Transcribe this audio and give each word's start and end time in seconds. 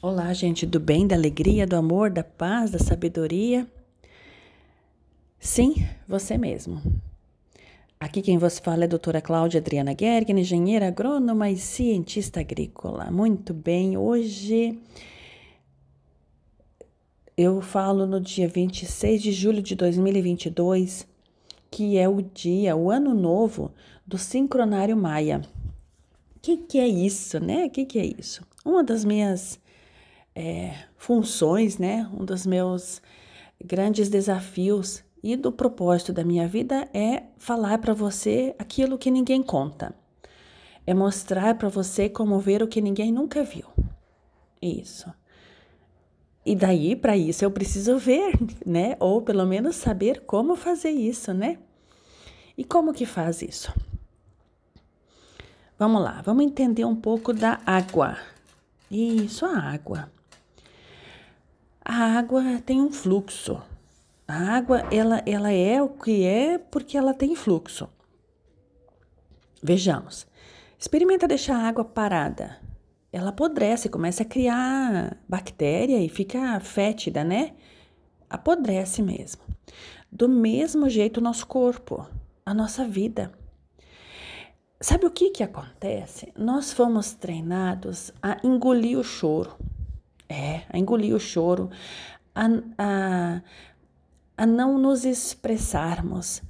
Olá, 0.00 0.32
gente 0.32 0.64
do 0.64 0.78
bem, 0.78 1.08
da 1.08 1.16
alegria, 1.16 1.66
do 1.66 1.74
amor, 1.74 2.08
da 2.08 2.22
paz, 2.22 2.70
da 2.70 2.78
sabedoria. 2.78 3.66
Sim, 5.40 5.74
você 6.06 6.38
mesmo. 6.38 6.80
Aqui 7.98 8.22
quem 8.22 8.38
vos 8.38 8.60
fala 8.60 8.82
é 8.82 8.86
a 8.86 8.88
doutora 8.88 9.20
Cláudia 9.20 9.58
Adriana 9.58 9.96
Gergen, 9.98 10.38
engenheira 10.38 10.86
agrônoma 10.86 11.50
e 11.50 11.56
cientista 11.56 12.38
agrícola. 12.38 13.10
Muito 13.10 13.52
bem, 13.52 13.96
hoje 13.96 14.78
eu 17.36 17.60
falo 17.60 18.06
no 18.06 18.20
dia 18.20 18.46
26 18.46 19.20
de 19.20 19.32
julho 19.32 19.60
de 19.60 19.74
2022, 19.74 21.08
que 21.72 21.98
é 21.98 22.08
o 22.08 22.22
dia, 22.22 22.76
o 22.76 22.88
ano 22.88 23.12
novo 23.14 23.72
do 24.06 24.16
sincronário 24.16 24.96
maia. 24.96 25.42
O 26.36 26.40
que, 26.40 26.56
que 26.56 26.78
é 26.78 26.86
isso, 26.86 27.40
né? 27.40 27.64
O 27.64 27.70
que, 27.70 27.84
que 27.84 27.98
é 27.98 28.06
isso? 28.06 28.46
Uma 28.64 28.84
das 28.84 29.04
minhas 29.04 29.58
é, 30.38 30.72
funções, 30.96 31.78
né? 31.78 32.08
Um 32.16 32.24
dos 32.24 32.46
meus 32.46 33.02
grandes 33.62 34.08
desafios 34.08 35.02
e 35.20 35.34
do 35.34 35.50
propósito 35.50 36.12
da 36.12 36.22
minha 36.22 36.46
vida 36.46 36.88
é 36.94 37.24
falar 37.36 37.78
para 37.78 37.92
você 37.92 38.54
aquilo 38.56 38.96
que 38.96 39.10
ninguém 39.10 39.42
conta. 39.42 39.92
É 40.86 40.94
mostrar 40.94 41.56
para 41.56 41.68
você 41.68 42.08
como 42.08 42.38
ver 42.38 42.62
o 42.62 42.68
que 42.68 42.80
ninguém 42.80 43.10
nunca 43.10 43.42
viu. 43.42 43.66
Isso. 44.62 45.12
E 46.46 46.54
daí, 46.54 46.94
para 46.94 47.16
isso, 47.16 47.44
eu 47.44 47.50
preciso 47.50 47.98
ver, 47.98 48.32
né? 48.64 48.96
Ou 49.00 49.20
pelo 49.20 49.44
menos 49.44 49.74
saber 49.74 50.20
como 50.20 50.54
fazer 50.54 50.90
isso, 50.90 51.34
né? 51.34 51.58
E 52.56 52.62
como 52.62 52.94
que 52.94 53.04
faz 53.04 53.42
isso? 53.42 53.74
Vamos 55.76 56.00
lá, 56.00 56.22
vamos 56.22 56.44
entender 56.44 56.84
um 56.84 56.96
pouco 56.96 57.32
da 57.32 57.60
água. 57.66 58.16
Isso, 58.88 59.44
a 59.44 59.58
água. 59.58 60.10
A 61.90 62.18
água 62.18 62.60
tem 62.66 62.82
um 62.82 62.92
fluxo. 62.92 63.62
A 64.28 64.56
água, 64.56 64.80
ela, 64.92 65.22
ela 65.24 65.50
é 65.50 65.82
o 65.82 65.88
que 65.88 66.22
é 66.22 66.58
porque 66.58 66.98
ela 66.98 67.14
tem 67.14 67.34
fluxo. 67.34 67.88
Vejamos. 69.62 70.26
Experimenta 70.78 71.26
deixar 71.26 71.56
a 71.56 71.66
água 71.66 71.86
parada. 71.86 72.58
Ela 73.10 73.30
apodrece, 73.30 73.88
começa 73.88 74.22
a 74.22 74.26
criar 74.26 75.16
bactéria 75.26 75.98
e 75.98 76.10
fica 76.10 76.60
fétida, 76.60 77.24
né? 77.24 77.54
Apodrece 78.28 79.00
mesmo. 79.00 79.40
Do 80.12 80.28
mesmo 80.28 80.90
jeito 80.90 81.16
o 81.16 81.22
nosso 81.22 81.46
corpo, 81.46 82.06
a 82.44 82.52
nossa 82.52 82.86
vida. 82.86 83.32
Sabe 84.78 85.06
o 85.06 85.10
que 85.10 85.30
que 85.30 85.42
acontece? 85.42 86.34
Nós 86.36 86.70
fomos 86.70 87.14
treinados 87.14 88.12
a 88.22 88.36
engolir 88.44 88.98
o 88.98 89.02
choro. 89.02 89.56
É, 90.28 90.62
a 90.68 90.78
engolir 90.78 91.14
o 91.14 91.20
choro, 91.20 91.70
a, 92.34 92.46
a, 92.76 93.42
a 94.36 94.46
não 94.46 94.78
nos 94.78 95.04
expressarmos. 95.04 96.42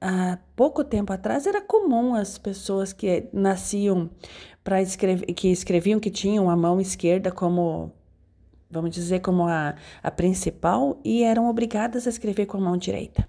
Há 0.00 0.38
pouco 0.54 0.84
tempo 0.84 1.12
atrás 1.12 1.46
era 1.46 1.60
comum 1.60 2.14
as 2.14 2.36
pessoas 2.36 2.92
que 2.92 3.28
nasciam 3.32 4.10
para 4.62 4.82
escrever, 4.82 5.26
que 5.32 5.48
escreviam 5.48 6.00
que 6.00 6.10
tinham 6.10 6.50
a 6.50 6.56
mão 6.56 6.80
esquerda 6.80 7.30
como, 7.30 7.92
vamos 8.70 8.90
dizer, 8.90 9.20
como 9.20 9.46
a, 9.46 9.76
a 10.02 10.10
principal 10.10 11.00
e 11.04 11.22
eram 11.22 11.48
obrigadas 11.48 12.06
a 12.06 12.10
escrever 12.10 12.46
com 12.46 12.58
a 12.58 12.60
mão 12.60 12.76
direita. 12.76 13.26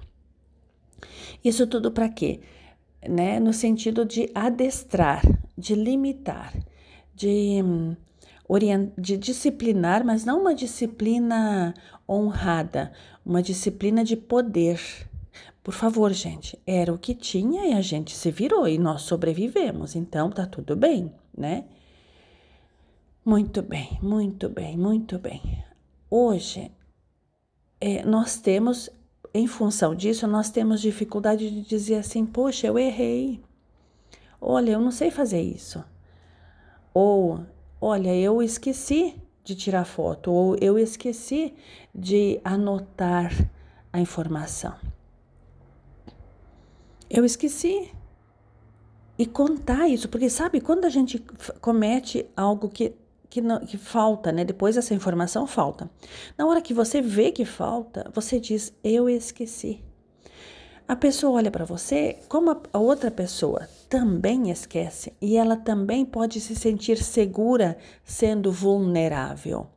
Isso 1.44 1.68
tudo 1.68 1.92
para 1.92 2.10
quê? 2.10 2.42
Né? 3.08 3.40
No 3.40 3.54
sentido 3.54 4.04
de 4.04 4.30
adestrar, 4.34 5.22
de 5.58 5.76
limitar, 5.76 6.54
de 7.14 7.64
de 8.98 9.18
disciplinar, 9.18 10.06
mas 10.06 10.24
não 10.24 10.42
uma 10.42 10.56
disciplina 10.56 11.74
honrada, 12.08 12.92
uma 13.26 13.42
disciplina 13.42 14.04
de 14.04 14.16
poder. 14.16 14.80
Por 15.62 15.74
favor, 15.74 16.14
gente, 16.14 16.58
era 16.66 16.94
o 16.94 16.98
que 16.98 17.14
tinha 17.14 17.66
e 17.66 17.74
a 17.74 17.82
gente 17.82 18.16
se 18.16 18.32
virou 18.32 18.68
e 18.68 18.78
nós 18.78 19.02
sobrevivemos, 19.02 19.96
então 19.96 20.30
tá 20.30 20.46
tudo 20.46 20.76
bem, 20.78 21.14
né? 21.38 21.66
Muito 23.26 23.62
bem, 23.62 24.00
muito 24.02 24.48
bem, 24.48 24.78
muito 24.78 25.20
bem. 25.20 25.62
Hoje, 26.10 26.72
é, 27.82 28.06
nós 28.06 28.38
temos, 28.38 28.90
em 29.34 29.46
função 29.46 29.94
disso, 29.94 30.26
nós 30.26 30.50
temos 30.50 30.80
dificuldade 30.80 31.52
de 31.52 31.62
dizer 31.62 31.96
assim: 31.96 32.26
poxa, 32.26 32.68
eu 32.68 32.80
errei. 32.80 33.44
Olha, 34.40 34.72
eu 34.72 34.80
não 34.80 34.92
sei 34.92 35.12
fazer 35.12 35.42
isso. 35.42 35.84
Ou 36.94 37.42
Olha, 37.80 38.16
eu 38.16 38.42
esqueci 38.42 39.22
de 39.44 39.56
tirar 39.56 39.86
foto 39.86 40.32
ou 40.32 40.58
eu 40.60 40.80
esqueci 40.80 41.54
de 41.94 42.42
anotar 42.44 43.32
a 43.94 44.00
informação. 44.00 44.76
Eu 47.10 47.24
esqueci. 47.24 47.92
E 49.20 49.26
contar 49.26 49.88
isso, 49.88 50.08
porque 50.10 50.30
sabe, 50.30 50.62
quando 50.62 50.86
a 50.86 50.90
gente 50.90 51.18
comete 51.60 52.30
algo 52.36 52.70
que, 52.70 52.94
que, 53.28 53.42
não, 53.42 53.66
que 53.66 53.76
falta, 53.76 54.32
né? 54.32 54.46
Depois 54.46 54.78
essa 54.78 54.94
informação 54.94 55.48
falta. 55.48 55.90
Na 56.38 56.46
hora 56.46 56.62
que 56.62 56.72
você 56.72 57.02
vê 57.02 57.32
que 57.32 57.44
falta, 57.44 58.12
você 58.14 58.40
diz: 58.40 58.72
Eu 58.84 59.10
esqueci. 59.10 59.84
A 60.88 60.96
pessoa 60.96 61.34
olha 61.34 61.52
para 61.52 61.66
você 61.66 62.18
como 62.30 62.62
a 62.72 62.80
outra 62.80 63.12
pessoa 63.12 63.68
também 63.90 64.50
esquece 64.50 65.12
e 65.22 65.36
ela 65.36 65.58
também 65.58 66.06
pode 66.06 66.40
se 66.40 66.56
sentir 66.56 66.98
segura 67.04 67.78
sendo 68.06 68.54
vulnerável. 68.54 69.68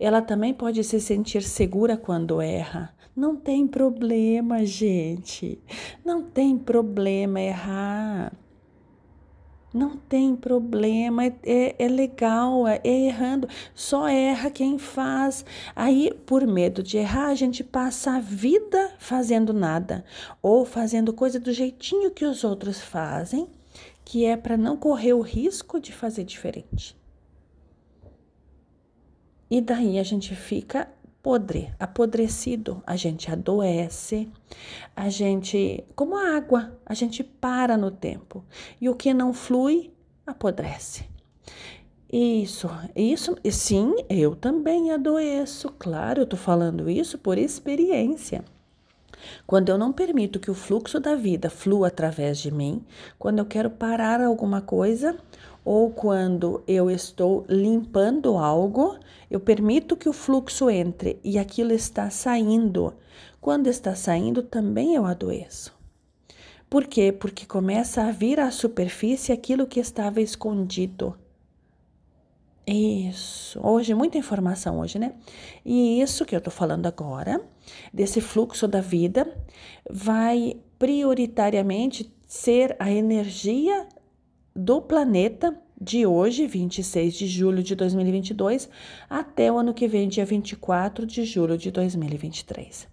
Ela 0.00 0.20
também 0.20 0.52
pode 0.52 0.82
se 0.82 1.00
sentir 1.00 1.42
segura 1.42 1.96
quando 1.96 2.40
erra. 2.40 2.92
Não 3.14 3.36
tem 3.36 3.68
problema, 3.68 4.64
gente. 4.64 5.62
Não 6.04 6.22
tem 6.22 6.58
problema 6.58 7.40
errar. 7.40 8.32
Não 9.72 9.98
tem 9.98 10.34
problema, 10.34 11.26
é, 11.26 11.34
é, 11.44 11.76
é 11.78 11.88
legal, 11.88 12.66
é, 12.66 12.80
é, 12.82 13.06
errando. 13.06 13.46
Só 13.74 14.08
erra 14.08 14.50
quem 14.50 14.78
faz. 14.78 15.44
Aí, 15.76 16.12
por 16.24 16.46
medo 16.46 16.82
de 16.82 16.96
errar, 16.96 17.26
a 17.26 17.34
gente 17.34 17.62
passa 17.62 18.12
a 18.12 18.20
vida 18.20 18.92
fazendo 18.98 19.52
nada 19.52 20.04
ou 20.42 20.64
fazendo 20.64 21.12
coisa 21.12 21.38
do 21.38 21.52
jeitinho 21.52 22.10
que 22.10 22.24
os 22.24 22.44
outros 22.44 22.80
fazem, 22.80 23.46
que 24.04 24.24
é 24.24 24.36
para 24.36 24.56
não 24.56 24.76
correr 24.76 25.12
o 25.12 25.20
risco 25.20 25.78
de 25.78 25.92
fazer 25.92 26.24
diferente. 26.24 26.96
E 29.50 29.60
daí 29.60 29.98
a 29.98 30.02
gente 30.02 30.34
fica 30.34 30.88
podre, 31.22 31.72
apodrecido, 31.78 32.82
a 32.86 32.96
gente 32.96 33.30
adoece, 33.30 34.28
a 34.94 35.08
gente, 35.08 35.84
como 35.94 36.16
a 36.16 36.36
água, 36.36 36.78
a 36.86 36.94
gente 36.94 37.22
para 37.22 37.76
no 37.76 37.90
tempo. 37.90 38.44
E 38.80 38.88
o 38.88 38.94
que 38.94 39.12
não 39.12 39.32
flui, 39.32 39.92
apodrece. 40.26 41.04
Isso, 42.10 42.70
isso, 42.96 43.36
sim, 43.50 43.94
eu 44.08 44.34
também 44.34 44.92
adoeço, 44.92 45.70
claro, 45.78 46.22
eu 46.22 46.26
tô 46.26 46.36
falando 46.36 46.88
isso 46.88 47.18
por 47.18 47.36
experiência. 47.36 48.42
Quando 49.46 49.68
eu 49.68 49.76
não 49.76 49.92
permito 49.92 50.38
que 50.40 50.50
o 50.50 50.54
fluxo 50.54 51.00
da 51.00 51.14
vida 51.14 51.50
flua 51.50 51.88
através 51.88 52.38
de 52.38 52.50
mim, 52.50 52.82
quando 53.18 53.40
eu 53.40 53.44
quero 53.44 53.68
parar 53.68 54.22
alguma 54.22 54.60
coisa, 54.60 55.18
ou 55.68 55.90
quando 55.90 56.64
eu 56.66 56.90
estou 56.90 57.44
limpando 57.46 58.38
algo, 58.38 58.98
eu 59.30 59.38
permito 59.38 59.98
que 59.98 60.08
o 60.08 60.14
fluxo 60.14 60.70
entre 60.70 61.20
e 61.22 61.38
aquilo 61.38 61.74
está 61.74 62.08
saindo. 62.08 62.94
Quando 63.38 63.66
está 63.66 63.94
saindo, 63.94 64.42
também 64.42 64.94
eu 64.94 65.04
adoeço. 65.04 65.76
Por 66.70 66.86
quê? 66.86 67.12
Porque 67.12 67.44
começa 67.44 68.02
a 68.02 68.10
vir 68.10 68.40
à 68.40 68.50
superfície 68.50 69.30
aquilo 69.30 69.66
que 69.66 69.78
estava 69.78 70.22
escondido. 70.22 71.14
Isso. 72.66 73.60
Hoje, 73.62 73.92
muita 73.92 74.16
informação 74.16 74.80
hoje, 74.80 74.98
né? 74.98 75.16
E 75.66 76.00
isso 76.00 76.24
que 76.24 76.34
eu 76.34 76.40
tô 76.40 76.50
falando 76.50 76.86
agora, 76.86 77.42
desse 77.92 78.22
fluxo 78.22 78.66
da 78.66 78.80
vida, 78.80 79.36
vai 79.90 80.56
prioritariamente 80.78 82.10
ser 82.26 82.74
a 82.78 82.90
energia 82.90 83.86
do 84.58 84.82
planeta 84.82 85.56
de 85.80 86.04
hoje, 86.04 86.44
26 86.44 87.14
de 87.14 87.28
julho 87.28 87.62
de 87.62 87.76
2022, 87.76 88.68
até 89.08 89.52
o 89.52 89.56
ano 89.56 89.72
que 89.72 89.86
vem, 89.86 90.08
dia 90.08 90.24
24 90.24 91.06
de 91.06 91.24
julho 91.24 91.56
de 91.56 91.70
2023. 91.70 92.88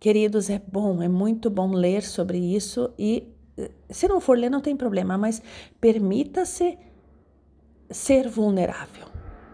Queridos, 0.00 0.48
é 0.48 0.58
bom, 0.58 1.02
é 1.02 1.08
muito 1.08 1.50
bom 1.50 1.72
ler 1.72 2.02
sobre 2.02 2.38
isso 2.38 2.90
e 2.98 3.28
se 3.90 4.08
não 4.08 4.18
for 4.18 4.38
ler, 4.38 4.50
não 4.50 4.62
tem 4.62 4.74
problema, 4.74 5.18
mas 5.18 5.42
permita-se 5.78 6.78
ser 7.90 8.28
vulnerável. 8.28 9.06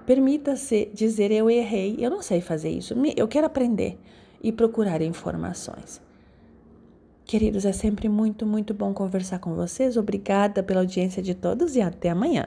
Permita-se 0.06 0.90
dizer 0.94 1.32
eu 1.32 1.50
errei, 1.50 1.96
eu 1.98 2.10
não 2.10 2.22
sei 2.22 2.40
fazer 2.40 2.70
isso, 2.70 2.94
eu 3.16 3.26
quero 3.26 3.46
aprender 3.46 3.98
e 4.40 4.52
procurar 4.52 5.02
informações. 5.02 6.00
Queridos, 7.32 7.64
é 7.64 7.72
sempre 7.72 8.10
muito, 8.10 8.44
muito 8.44 8.74
bom 8.74 8.92
conversar 8.92 9.38
com 9.38 9.54
vocês. 9.54 9.96
Obrigada 9.96 10.62
pela 10.62 10.80
audiência 10.80 11.22
de 11.22 11.34
todos 11.34 11.76
e 11.76 11.80
até 11.80 12.10
amanhã. 12.10 12.46